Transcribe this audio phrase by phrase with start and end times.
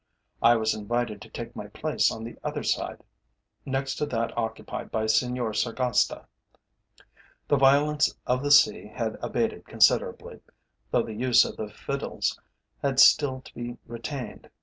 [0.41, 3.03] I was invited to take my place on the other side,
[3.67, 6.25] next to that occupied by Senor Sargasta.
[7.47, 10.39] The violence of the sea had abated considerably,
[10.89, 12.39] though the use of the fiddles
[12.81, 14.49] had still to be retained.